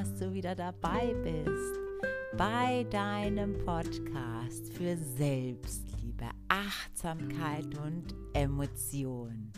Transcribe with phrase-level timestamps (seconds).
[0.00, 1.78] dass du wieder dabei bist
[2.38, 9.52] bei deinem Podcast für Selbstliebe, Achtsamkeit und Emotion.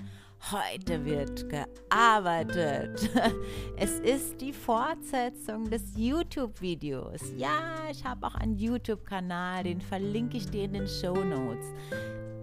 [0.50, 3.08] Heute wird gearbeitet.
[3.76, 7.20] Es ist die Fortsetzung des YouTube-Videos.
[7.36, 11.66] Ja, ich habe auch einen YouTube-Kanal, den verlinke ich dir in den Show Notes.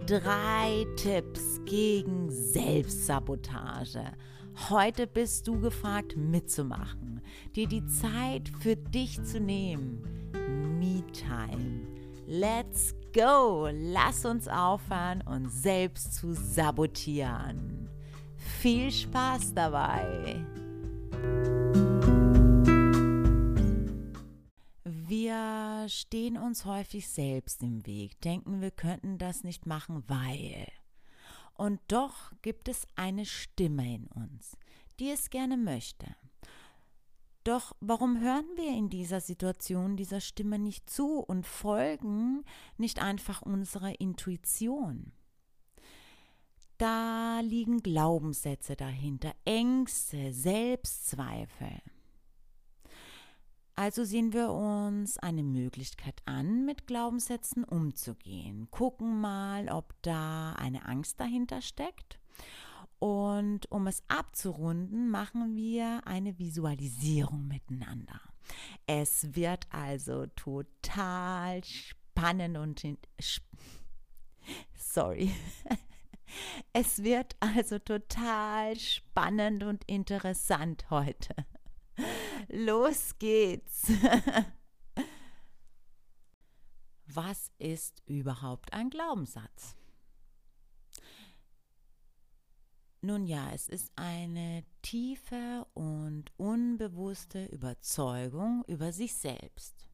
[0.06, 4.04] Drei Tipps gegen Selbstsabotage.
[4.68, 7.09] Heute bist du gefragt mitzumachen,
[7.54, 10.02] dir die Zeit für dich zu nehmen.
[10.78, 11.86] Me-Time.
[12.26, 13.68] Let's go!
[13.72, 17.88] Lass uns aufhören, uns selbst zu sabotieren.
[18.36, 20.44] Viel Spaß dabei!
[24.84, 30.68] Wir stehen uns häufig selbst im Weg, denken, wir könnten das nicht machen, weil.
[31.54, 34.56] Und doch gibt es eine Stimme in uns,
[34.98, 36.06] die es gerne möchte.
[37.50, 42.44] Doch warum hören wir in dieser Situation dieser Stimme nicht zu und folgen
[42.76, 45.10] nicht einfach unserer Intuition?
[46.78, 51.82] Da liegen Glaubenssätze dahinter, Ängste, Selbstzweifel.
[53.74, 58.70] Also sehen wir uns eine Möglichkeit an, mit Glaubenssätzen umzugehen.
[58.70, 62.20] Gucken mal, ob da eine Angst dahinter steckt.
[63.00, 68.20] Und um es abzurunden, machen wir eine Visualisierung miteinander.
[68.86, 72.84] Es wird also total spannend und
[74.76, 75.32] sorry.
[76.72, 81.34] Es wird also total spannend und interessant heute.
[82.46, 83.88] Los geht's.
[87.06, 89.74] Was ist überhaupt ein Glaubenssatz?
[93.02, 99.88] Nun ja, es ist eine tiefe und unbewusste Überzeugung über sich selbst.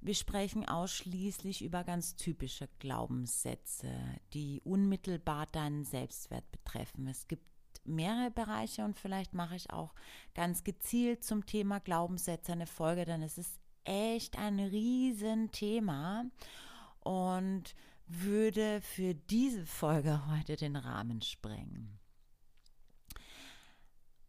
[0.00, 3.90] Wir sprechen ausschließlich über ganz typische Glaubenssätze,
[4.32, 7.06] die unmittelbar deinen Selbstwert betreffen.
[7.06, 7.46] Es gibt
[7.84, 9.94] mehrere Bereiche und vielleicht mache ich auch
[10.34, 16.24] ganz gezielt zum Thema Glaubenssätze eine Folge, denn es ist echt ein Riesenthema
[17.00, 17.74] und
[18.06, 21.98] würde für diese Folge heute den Rahmen sprengen.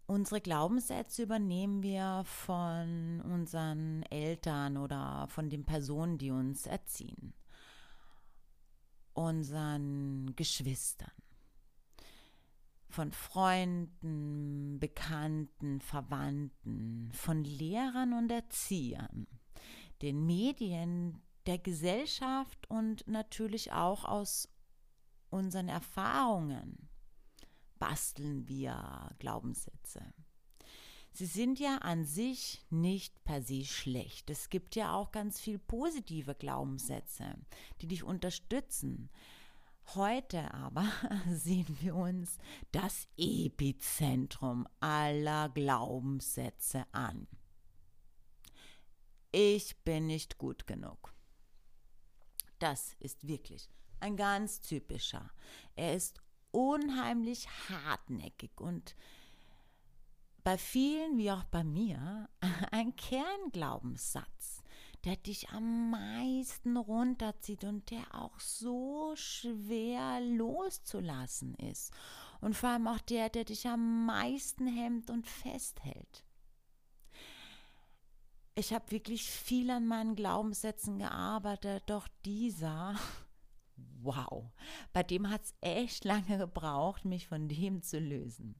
[0.07, 7.33] Unsere Glaubenssätze übernehmen wir von unseren Eltern oder von den Personen, die uns erziehen,
[9.13, 11.11] unseren Geschwistern.
[12.87, 19.27] Von Freunden, Bekannten, Verwandten, von Lehrern und Erziehern,
[20.03, 24.49] den Medien, der Gesellschaft und natürlich auch aus
[25.29, 26.89] unseren Erfahrungen
[27.77, 30.01] basteln wir Glaubenssätze.
[31.11, 34.29] Sie sind ja an sich nicht per se schlecht.
[34.29, 37.35] Es gibt ja auch ganz viel positive Glaubenssätze,
[37.81, 39.09] die dich unterstützen,
[39.93, 40.91] Heute aber
[41.29, 42.37] sehen wir uns
[42.71, 47.27] das Epizentrum aller Glaubenssätze an.
[49.31, 51.14] Ich bin nicht gut genug.
[52.59, 55.29] Das ist wirklich ein ganz typischer.
[55.75, 56.19] Er ist
[56.51, 58.95] unheimlich hartnäckig und
[60.43, 62.29] bei vielen wie auch bei mir
[62.71, 64.61] ein Kernglaubenssatz,
[65.03, 71.91] der dich am meisten runterzieht und der auch so schwer loszulassen ist.
[72.41, 76.24] Und vor allem auch der, der dich am meisten hemmt und festhält.
[78.57, 82.95] Ich habe wirklich viel an meinen Glaubenssätzen gearbeitet, doch dieser,
[84.01, 84.49] wow,
[84.93, 88.55] bei dem hat es echt lange gebraucht, mich von dem zu lösen.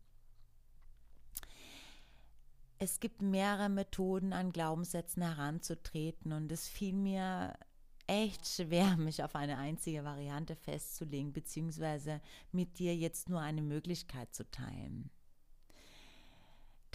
[2.78, 7.58] Es gibt mehrere Methoden, an Glaubenssätzen heranzutreten und es fiel mir
[8.06, 12.20] echt schwer, mich auf eine einzige Variante festzulegen, beziehungsweise
[12.52, 15.10] mit dir jetzt nur eine Möglichkeit zu teilen.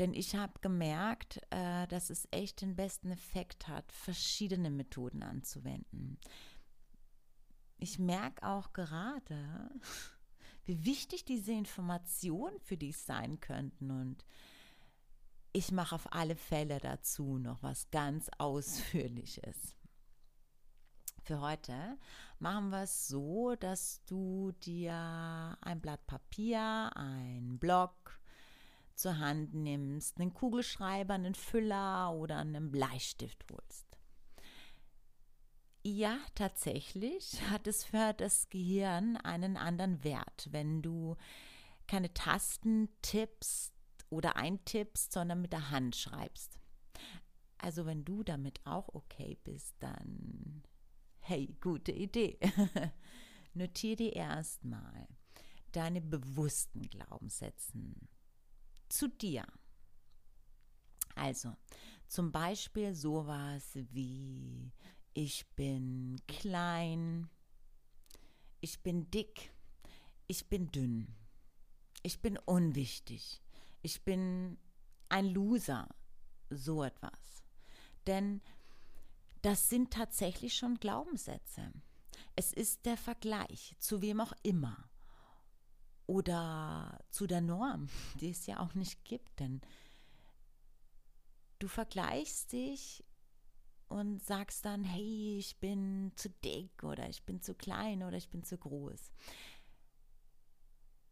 [0.01, 6.19] Denn ich habe gemerkt, äh, dass es echt den besten Effekt hat, verschiedene Methoden anzuwenden.
[7.77, 9.71] Ich merke auch gerade,
[10.65, 14.25] wie wichtig diese Informationen für dich sein könnten und
[15.53, 19.77] ich mache auf alle Fälle dazu noch was ganz Ausführliches.
[21.25, 21.99] Für heute
[22.39, 28.20] machen wir es so, dass du dir ein Blatt Papier, einen Block
[28.95, 33.87] zur Hand nimmst, einen Kugelschreiber, einen Füller oder einen Bleistift holst.
[35.83, 41.17] Ja, tatsächlich hat es für das Gehirn einen anderen Wert, wenn du
[41.87, 43.73] keine Tasten tippst
[44.11, 46.59] oder eintippst, sondern mit der Hand schreibst.
[47.57, 50.63] Also wenn du damit auch okay bist, dann
[51.21, 52.39] hey, gute Idee.
[53.55, 55.09] Notiere dir erstmal
[55.73, 58.09] deine bewussten Glaubenssätzen
[58.91, 59.47] zu dir.
[61.15, 61.57] Also
[62.07, 64.73] zum Beispiel sowas wie
[65.15, 67.29] ich bin klein,
[68.61, 69.53] ich bin dick,
[70.27, 71.15] ich bin dünn,
[72.03, 73.43] ich bin unwichtig,
[73.83, 74.59] ich bin
[75.09, 75.89] ein Loser,
[76.51, 77.45] so etwas.
[78.07, 78.41] Denn
[79.43, 81.73] das sind tatsächlich schon Glaubenssätze.
[82.37, 84.90] Es ist der Vergleich zu wem auch immer
[86.11, 87.89] oder zu der Norm,
[88.21, 89.61] die es ja auch nicht gibt, denn
[91.61, 93.05] du vergleichst dich
[93.87, 98.29] und sagst dann, hey, ich bin zu dick oder ich bin zu klein oder ich
[98.29, 99.13] bin zu groß.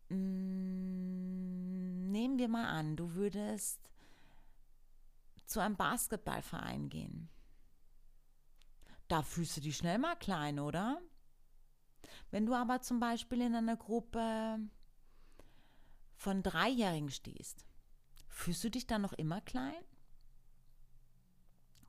[0.08, 0.16] Mm,
[2.10, 3.92] nehmen wir mal an, du würdest
[5.46, 7.28] zu einem Basketballverein gehen.
[9.06, 11.00] Da fühlst du dich schnell mal klein, oder?
[12.32, 14.58] Wenn du aber zum Beispiel in einer Gruppe
[16.18, 17.64] von Dreijährigen stehst,
[18.28, 19.84] fühlst du dich dann noch immer klein?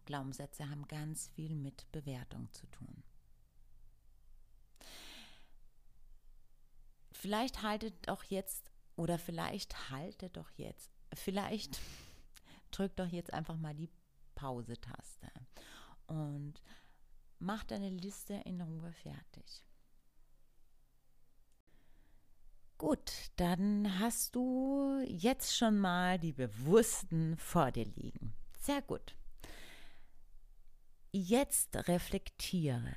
[0.05, 3.03] Glaubenssätze haben ganz viel mit Bewertung zu tun.
[7.11, 11.79] Vielleicht haltet doch jetzt, oder vielleicht haltet doch jetzt, vielleicht
[12.71, 13.89] drückt doch jetzt einfach mal die
[14.35, 15.27] Pause-Taste
[16.07, 16.61] und
[17.39, 19.65] mach deine Liste in Ruhe fertig.
[22.79, 28.33] Gut, dann hast du jetzt schon mal die Bewussten vor dir liegen.
[28.57, 29.17] Sehr gut.
[31.11, 32.95] Jetzt reflektiere.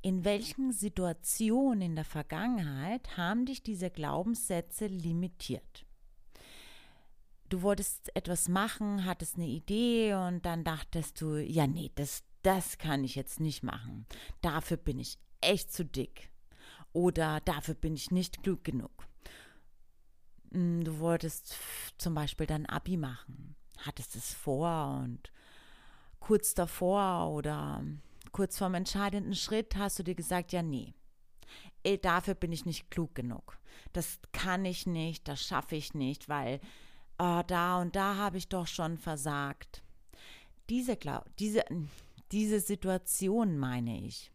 [0.00, 5.84] In welchen Situationen in der Vergangenheit haben dich diese Glaubenssätze limitiert?
[7.50, 12.78] Du wolltest etwas machen, hattest eine Idee und dann dachtest du, ja, nee, das, das
[12.78, 14.06] kann ich jetzt nicht machen.
[14.40, 16.31] Dafür bin ich echt zu dick
[16.92, 18.90] oder dafür bin ich nicht klug genug.
[20.52, 21.56] Hm, du wolltest
[21.98, 25.32] zum Beispiel dein Abi machen, hattest es vor und
[26.20, 27.84] kurz davor oder
[28.32, 30.94] kurz vorm entscheidenden Schritt hast du dir gesagt, ja, nee,
[31.82, 33.58] ey, dafür bin ich nicht klug genug.
[33.92, 36.60] Das kann ich nicht, das schaffe ich nicht, weil
[37.18, 39.82] oh, da und da habe ich doch schon versagt.
[40.70, 40.98] Diese,
[41.38, 41.64] diese,
[42.30, 44.30] diese Situation meine ich.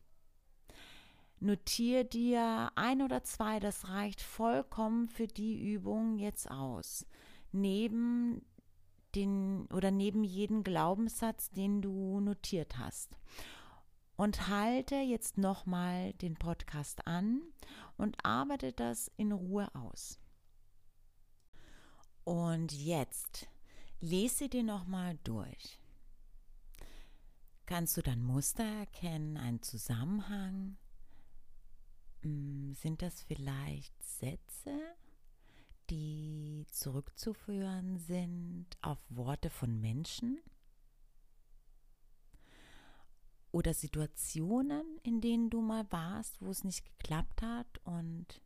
[1.39, 7.05] Notier dir ein oder zwei, das reicht vollkommen für die Übung jetzt aus.
[7.51, 8.41] Neben
[9.13, 13.17] den oder neben jeden Glaubenssatz, den du notiert hast.
[14.15, 17.41] Und halte jetzt nochmal den Podcast an
[17.97, 20.19] und arbeite das in Ruhe aus.
[22.23, 23.47] Und jetzt
[23.99, 25.79] lese dir nochmal durch.
[27.67, 30.77] Kannst du dann Muster erkennen, einen Zusammenhang?
[32.21, 34.79] Hm, sind das vielleicht Sätze,
[35.89, 40.39] die zurückzuführen sind auf Worte von Menschen?
[43.51, 48.41] Oder Situationen, in denen du mal warst, wo es nicht geklappt hat und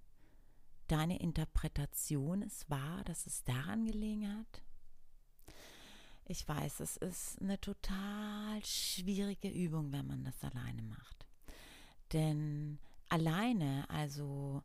[0.88, 4.62] deine Interpretation es war, dass es daran gelegen hat?
[6.26, 11.26] Ich weiß, es ist eine total schwierige Übung, wenn man das alleine macht.
[12.14, 12.80] Denn
[13.12, 14.64] alleine, also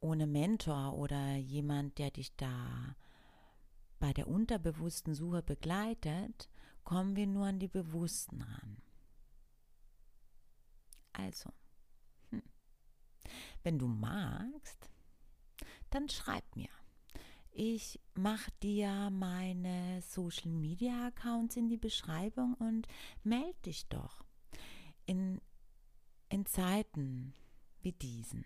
[0.00, 2.96] ohne Mentor oder jemand, der dich da
[3.98, 6.48] bei der unterbewussten Suche begleitet,
[6.84, 8.82] kommen wir nur an die Bewussten ran.
[11.12, 11.50] Also,
[12.30, 12.42] hm.
[13.62, 14.90] wenn du magst,
[15.90, 16.70] dann schreib mir.
[17.50, 22.86] Ich mache dir meine Social Media Accounts in die Beschreibung und
[23.24, 24.24] melde dich doch.
[25.06, 25.40] In,
[26.28, 27.34] in Zeiten,
[27.82, 28.44] wie diesen.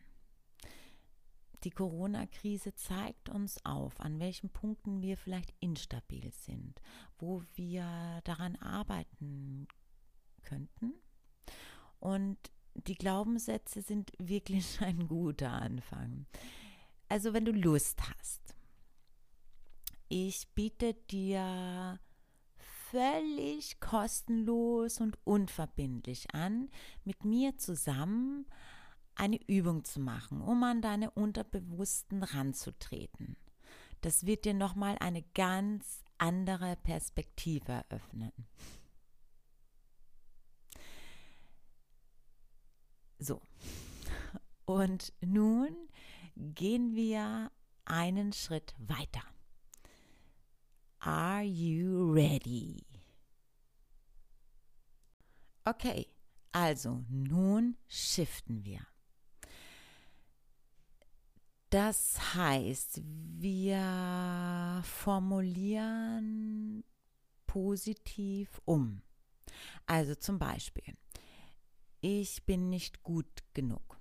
[1.64, 6.80] Die Corona-Krise zeigt uns auf, an welchen Punkten wir vielleicht instabil sind,
[7.18, 9.68] wo wir daran arbeiten
[10.42, 10.94] könnten.
[12.00, 12.38] Und
[12.74, 16.26] die Glaubenssätze sind wirklich ein guter Anfang.
[17.08, 18.56] Also wenn du Lust hast,
[20.08, 22.00] ich biete dir
[22.90, 26.70] völlig kostenlos und unverbindlich an,
[27.04, 28.46] mit mir zusammen
[29.22, 33.36] eine Übung zu machen, um an deine Unterbewussten ranzutreten.
[34.00, 38.32] Das wird dir nochmal eine ganz andere Perspektive eröffnen.
[43.20, 43.40] So,
[44.64, 45.76] und nun
[46.34, 47.52] gehen wir
[47.84, 49.22] einen Schritt weiter.
[50.98, 52.84] Are you ready?
[55.64, 56.08] Okay,
[56.50, 58.84] also nun shiften wir.
[61.72, 66.84] Das heißt, wir formulieren
[67.46, 69.00] positiv um.
[69.86, 70.94] Also zum Beispiel,
[72.02, 73.98] ich bin nicht gut genug.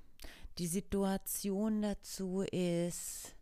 [0.58, 3.38] Die Situation dazu ist,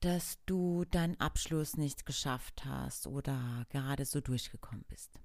[0.00, 5.18] dass du deinen Abschluss nicht geschafft hast oder gerade so durchgekommen bist.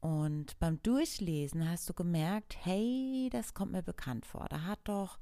[0.00, 4.48] Und beim Durchlesen hast du gemerkt, hey, das kommt mir bekannt vor.
[4.50, 5.20] Da hat doch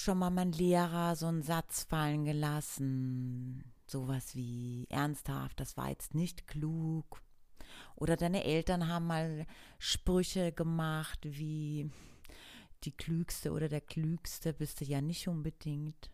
[0.00, 6.14] schon mal mein Lehrer so einen Satz fallen gelassen, sowas wie ernsthaft, das war jetzt
[6.14, 7.22] nicht klug.
[7.96, 9.46] Oder deine Eltern haben mal
[9.78, 11.90] Sprüche gemacht wie
[12.84, 16.10] die Klügste oder der Klügste bist du ja nicht unbedingt.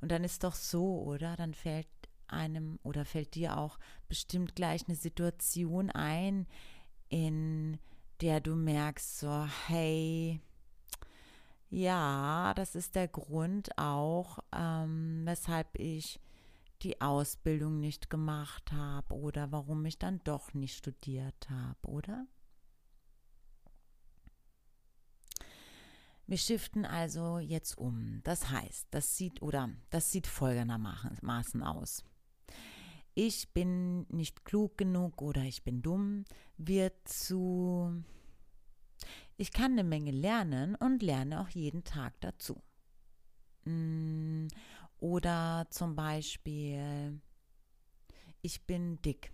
[0.00, 1.36] Und dann ist doch so, oder?
[1.36, 1.86] Dann fällt
[2.26, 6.46] einem oder fällt dir auch bestimmt gleich eine Situation ein,
[7.08, 7.78] in
[8.20, 10.40] der du merkst, so, hey,
[11.72, 16.20] ja, das ist der Grund auch, ähm, weshalb ich
[16.82, 22.26] die Ausbildung nicht gemacht habe oder warum ich dann doch nicht studiert habe, oder?
[26.26, 28.20] Wir shiften also jetzt um.
[28.22, 32.04] Das heißt, das sieht oder das sieht folgendermaßen aus.
[33.14, 36.24] Ich bin nicht klug genug oder ich bin dumm
[36.58, 38.04] wird zu
[39.36, 42.62] ich kann eine Menge lernen und lerne auch jeden Tag dazu.
[43.64, 44.48] Mm,
[44.98, 47.20] oder zum Beispiel,
[48.40, 49.32] ich bin dick.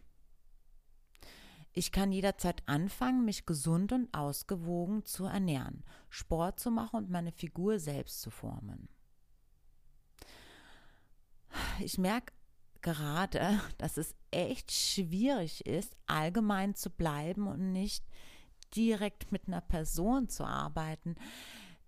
[1.73, 7.33] Ich kann jederzeit anfangen, mich gesund und ausgewogen zu ernähren, Sport zu machen und meine
[7.33, 8.89] Figur selbst zu formen.
[11.81, 12.33] Ich merke
[12.81, 18.05] gerade, dass es echt schwierig ist, allgemein zu bleiben und nicht
[18.75, 21.17] direkt mit einer Person zu arbeiten.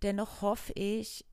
[0.03, 1.25] Dennoch hoffe ich,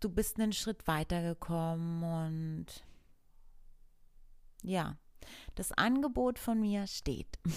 [0.00, 2.66] du bist einen Schritt weitergekommen und
[4.62, 4.96] ja,
[5.54, 7.38] das Angebot von mir steht.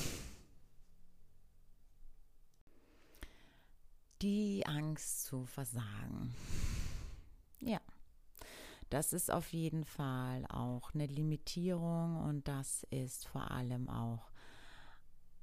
[4.21, 6.33] Die Angst zu versagen.
[7.59, 7.81] Ja,
[8.89, 14.31] das ist auf jeden Fall auch eine Limitierung und das ist vor allem auch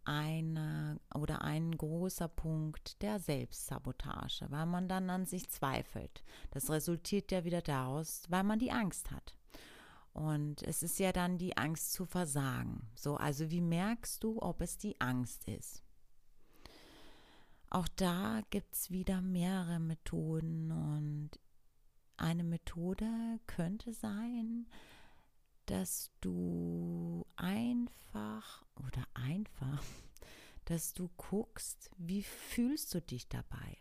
[0.04, 6.24] eine oder ein großer Punkt der Selbstsabotage, weil man dann an sich zweifelt.
[6.50, 9.36] Das resultiert ja wieder daraus, weil man die Angst hat.
[10.12, 12.88] Und es ist ja dann die Angst zu versagen.
[12.94, 15.82] So, also wie merkst du, ob es die Angst ist?
[17.70, 21.30] Auch da gibt es wieder mehrere Methoden und
[22.18, 24.66] eine Methode könnte sein,
[25.72, 29.82] dass du einfach oder einfach,
[30.66, 33.78] dass du guckst, wie fühlst du dich dabei?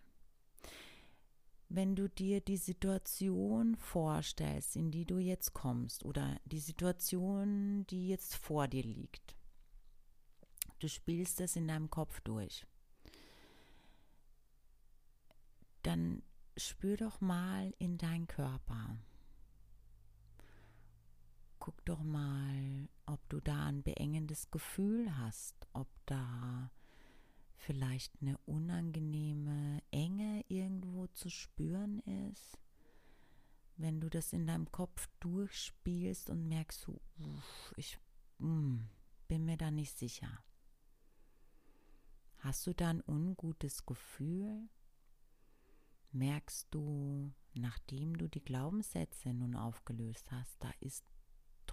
[1.67, 8.07] Wenn du dir die Situation vorstellst, in die du jetzt kommst oder die Situation, die
[8.07, 9.35] jetzt vor dir liegt,
[10.79, 12.65] du spielst es in deinem Kopf durch,
[15.83, 16.23] dann
[16.55, 18.97] spür doch mal in deinen Körper
[21.61, 26.71] guck doch mal, ob du da ein beengendes Gefühl hast, ob da
[27.55, 32.57] vielleicht eine unangenehme Enge irgendwo zu spüren ist.
[33.77, 37.99] Wenn du das in deinem Kopf durchspielst und merkst, uff, ich
[38.39, 38.89] mh, hm,
[39.27, 40.43] bin mir da nicht sicher.
[42.39, 44.67] Hast du da ein ungutes Gefühl?
[46.11, 51.05] Merkst du, nachdem du die Glaubenssätze nun aufgelöst hast, da ist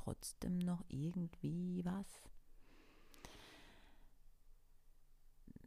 [0.09, 2.07] trotzdem noch irgendwie was?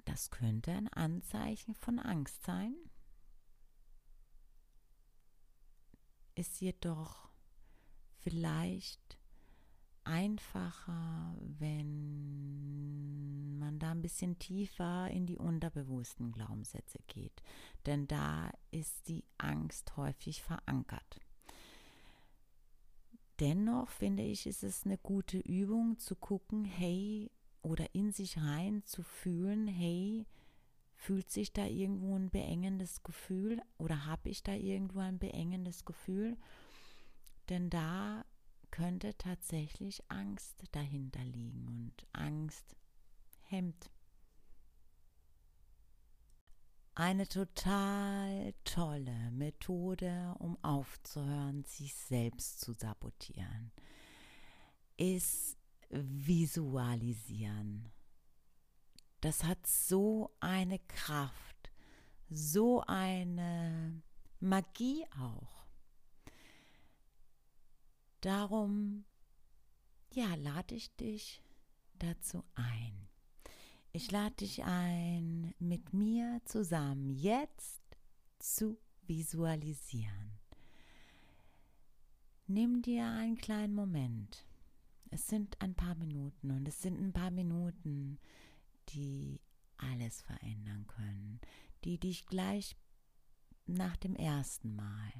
[0.06, 2.74] Das könnte ein Anzeichen von Angst sein.
[6.34, 7.30] Ist jedoch
[8.18, 9.20] vielleicht
[10.06, 17.44] einfacher, wenn man da ein bisschen tiefer in die unterbewussten Glaubenssätze geht.
[17.86, 21.22] Denn da ist die Angst häufig verankert.
[23.42, 27.32] Dennoch finde ich, ist es eine gute Übung zu gucken, hey,
[27.64, 30.28] oder in sich rein zu fühlen, hey,
[30.94, 36.38] fühlt sich da irgendwo ein beengendes Gefühl oder habe ich da irgendwo ein beengendes Gefühl?
[37.50, 38.26] Denn da
[38.70, 42.76] könnte tatsächlich Angst dahinter liegen und Angst
[43.42, 43.90] hemmt
[46.96, 53.72] eine total tolle Methode, um aufzuhören, sich selbst zu sabotieren,
[54.98, 55.58] ist,
[55.90, 57.90] visualisieren.
[59.22, 61.72] Das hat so eine Kraft,
[62.30, 64.02] so eine
[64.40, 65.68] Magie auch.
[68.22, 69.06] Darum,
[70.14, 71.44] ja, lade ich dich
[71.94, 73.11] dazu ein.
[73.94, 77.82] Ich lade dich ein, mit mir zusammen jetzt
[78.40, 80.40] zu visualisieren.
[82.48, 84.46] Nimm dir einen kleinen Moment.
[85.10, 88.18] Es sind ein paar Minuten und es sind ein paar Minuten,
[88.90, 89.42] die
[89.76, 91.42] alles verändern können,
[91.84, 92.78] die dich gleich
[93.66, 95.12] nach dem ersten Mal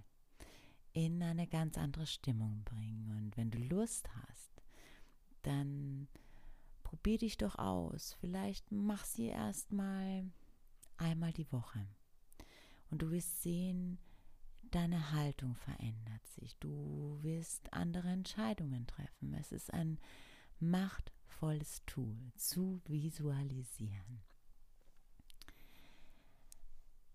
[0.94, 3.12] in eine ganz andere Stimmung bringen.
[3.18, 4.64] Und wenn du Lust hast,
[5.42, 6.08] dann
[6.92, 8.18] probier dich doch aus.
[8.20, 10.30] Vielleicht mach sie erstmal
[10.98, 11.88] einmal die Woche.
[12.90, 13.98] Und du wirst sehen,
[14.72, 16.58] deine Haltung verändert sich.
[16.58, 19.34] Du wirst andere Entscheidungen treffen.
[19.34, 20.00] Es ist ein
[20.60, 24.22] machtvolles Tool zu visualisieren.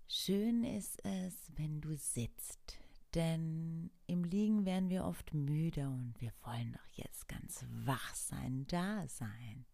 [0.08, 2.78] Schön ist es, wenn du sitzt,
[3.16, 8.66] denn im Liegen werden wir oft müde und wir wollen doch jetzt ganz wach sein,
[8.68, 9.64] da sein.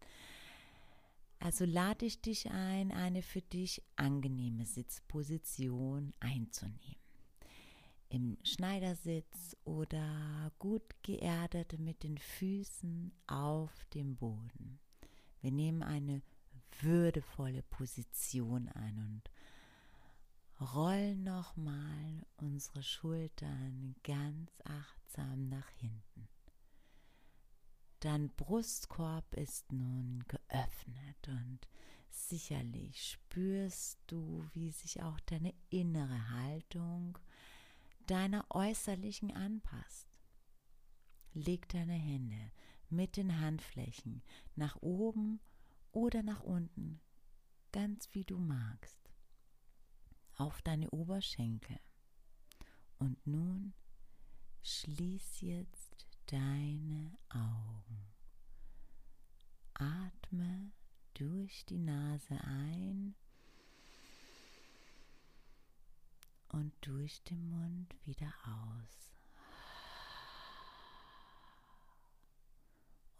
[1.39, 7.03] Also lade ich dich ein, eine für dich angenehme Sitzposition einzunehmen
[8.13, 14.79] im Schneidersitz oder gut geerdet mit den Füßen auf dem Boden.
[15.41, 16.21] Wir nehmen eine
[16.81, 19.31] würdevolle Position ein und
[20.63, 26.29] rollen nochmal unsere Schultern ganz achtsam nach hinten.
[27.99, 31.59] Dein Brustkorb ist nun geöffnet und
[32.09, 37.17] sicherlich spürst du, wie sich auch deine innere Haltung
[38.07, 40.07] deiner äußerlichen anpasst.
[41.33, 42.51] Leg deine Hände
[42.89, 44.21] mit den Handflächen
[44.55, 45.39] nach oben
[45.91, 46.99] oder nach unten,
[47.71, 49.02] ganz wie du magst,
[50.37, 51.79] auf deine Oberschenkel.
[52.99, 53.73] Und nun
[54.63, 58.13] schließ jetzt deine Augen.
[59.73, 60.71] Atme
[61.13, 63.15] durch die Nase ein
[66.49, 69.11] und durch den Mund wieder aus.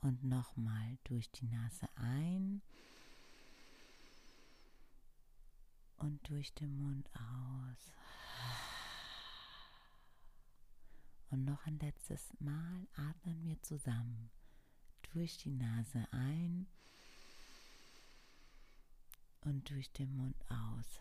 [0.02, 2.62] Und nochmal durch die Nase ein
[6.04, 7.92] und durch den Mund aus.
[11.30, 14.30] Und noch ein letztes Mal atmen wir zusammen
[15.14, 16.68] durch die Nase ein
[19.42, 21.00] und durch den Mund aus.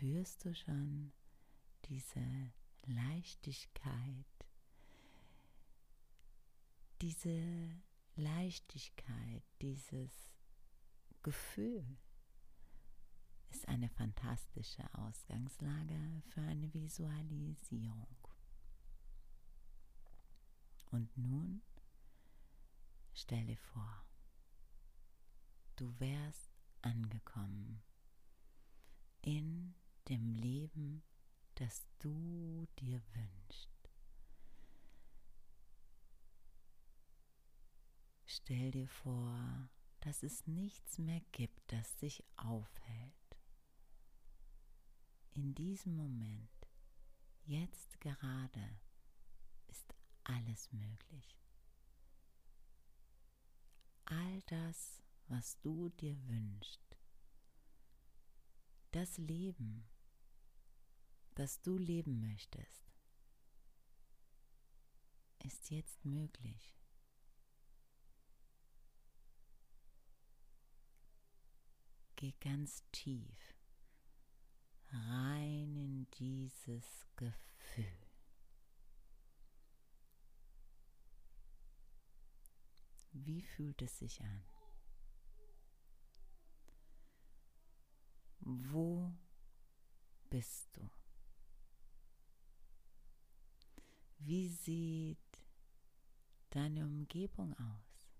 [0.00, 1.12] spürst du schon
[1.84, 2.52] diese
[2.86, 4.24] Leichtigkeit,
[7.02, 7.82] diese
[8.20, 10.12] Leichtigkeit, dieses
[11.22, 11.96] Gefühl
[13.48, 18.28] ist eine fantastische Ausgangslage für eine Visualisierung.
[20.90, 21.62] Und nun
[23.14, 24.04] stelle vor,
[25.76, 26.50] du wärst
[26.82, 27.82] angekommen
[29.22, 29.74] in
[30.08, 31.02] dem Leben,
[31.54, 33.79] das du dir wünschst.
[38.32, 43.36] Stell dir vor, dass es nichts mehr gibt, das dich aufhält.
[45.32, 46.68] In diesem Moment,
[47.42, 48.80] jetzt gerade,
[49.66, 51.36] ist alles möglich.
[54.04, 56.96] All das, was du dir wünschst,
[58.92, 59.90] das Leben,
[61.34, 62.92] das du leben möchtest,
[65.42, 66.79] ist jetzt möglich.
[72.20, 73.54] Geh ganz tief
[74.92, 77.86] rein in dieses Gefühl.
[83.12, 84.44] Wie fühlt es sich an?
[88.40, 89.14] Wo
[90.28, 90.90] bist du?
[94.18, 95.46] Wie sieht
[96.50, 98.10] deine Umgebung aus?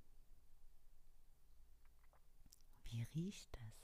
[2.85, 3.80] Wie riecht das?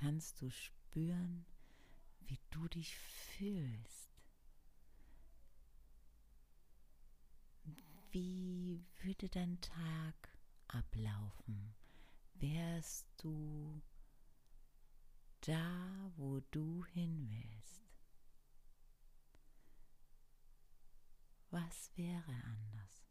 [0.00, 1.46] Kannst du spüren,
[2.20, 4.10] wie du dich fühlst?
[8.10, 10.14] Wie würde dein Tag
[10.68, 11.74] ablaufen?
[12.34, 13.82] Wärst du
[15.46, 17.84] da, wo du hin willst.
[21.50, 23.05] Was wäre anders?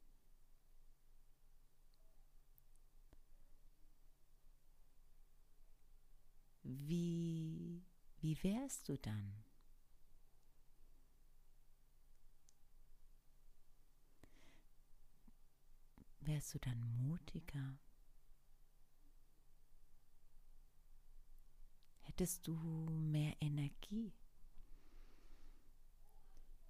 [6.68, 7.84] Wie,
[8.22, 9.36] wie wärst du dann?
[16.22, 17.78] Wärst du dann mutiger?
[22.02, 24.12] Hättest du mehr Energie?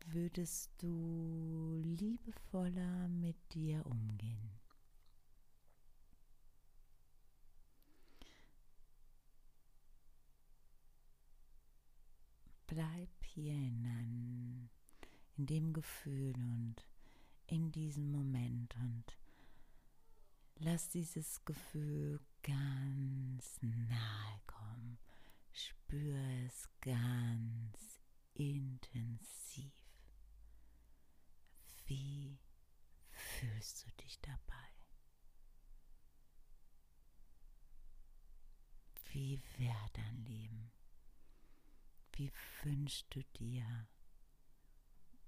[0.08, 4.55] Würdest du liebevoller mit dir umgehen?
[13.36, 14.70] Hier in, ein,
[15.38, 16.76] in dem Gefühl und
[17.48, 19.04] in diesem Moment und
[20.56, 24.98] lass dieses Gefühl ganz nahe kommen.
[25.52, 28.00] Spür es ganz
[28.36, 29.74] intensiv.
[31.88, 32.40] Wie
[33.12, 34.40] fühlst du dich dabei?
[39.12, 40.72] Wie wäre dein Leben?
[42.18, 42.32] Wie
[42.64, 43.88] wünschst du dir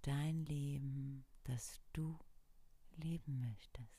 [0.04, 2.18] dein Leben, das du
[2.96, 3.98] leben möchtest?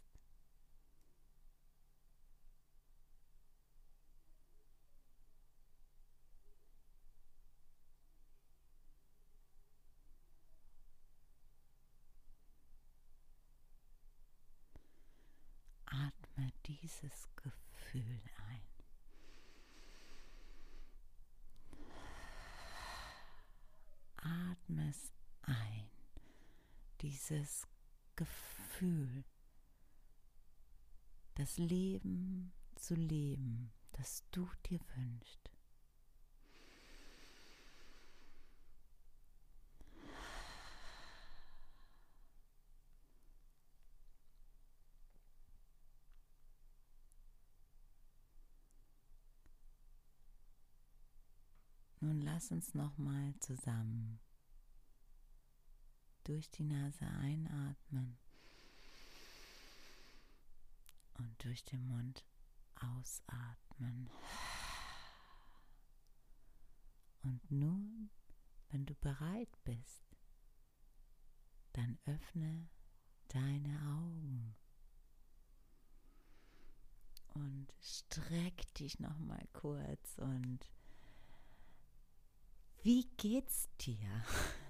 [15.84, 18.62] Atme dieses Gefühl ein.
[24.16, 25.88] Atme es ein,
[27.28, 27.66] dieses
[28.16, 29.24] Gefühl,
[31.34, 35.50] das Leben zu leben, das du dir wünschst.
[52.00, 54.20] Nun lass uns noch mal zusammen
[56.28, 58.18] durch die Nase einatmen
[61.14, 62.22] und durch den Mund
[62.74, 64.10] ausatmen.
[67.22, 68.10] Und nun,
[68.68, 70.04] wenn du bereit bist,
[71.72, 72.68] dann öffne
[73.28, 74.54] deine Augen
[77.34, 80.60] und streck dich noch mal kurz und
[82.82, 84.24] wie geht's dir?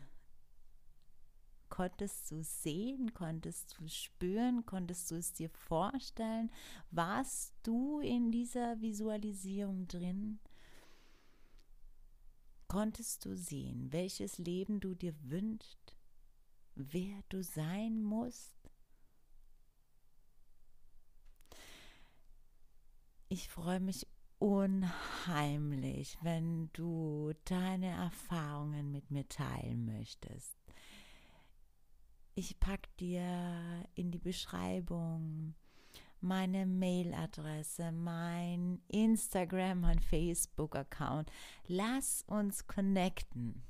[1.79, 6.51] Konntest du sehen, konntest du spüren, konntest du es dir vorstellen?
[6.91, 10.41] Warst du in dieser Visualisierung drin?
[12.67, 15.95] Konntest du sehen, welches Leben du dir wünschst,
[16.75, 18.57] wer du sein musst?
[23.29, 24.05] Ich freue mich
[24.41, 30.58] unheimlich, wenn du deine Erfahrungen mit mir teilen möchtest.
[32.39, 35.57] Ich packe dir in die Beschreibung
[36.21, 41.33] meine Mailadresse, mein Instagram und Facebook-Account.
[41.67, 43.65] Lass uns connecten.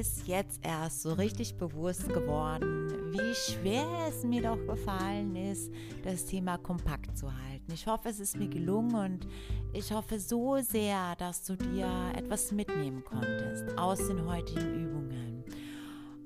[0.00, 5.70] ist jetzt erst so richtig bewusst geworden, wie schwer es mir doch gefallen ist,
[6.02, 7.59] das Thema kompakt zu halten.
[7.72, 9.26] Ich hoffe, es ist mir gelungen und
[9.72, 15.44] ich hoffe so sehr, dass du dir etwas mitnehmen konntest aus den heutigen Übungen.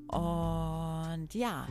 [0.09, 1.66] Und ja,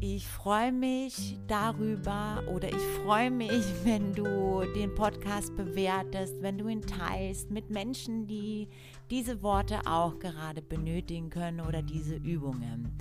[0.00, 6.68] ich freue mich darüber oder ich freue mich, wenn du den Podcast bewertest, wenn du
[6.68, 8.68] ihn teilst mit Menschen, die
[9.10, 12.96] diese Worte auch gerade benötigen können oder diese Übungen.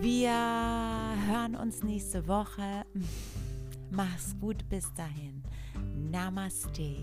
[0.00, 0.32] Wir
[1.28, 2.86] hören uns nächste Woche.
[3.94, 5.42] Mach's gut bis dahin.
[6.10, 6.96] Namaste.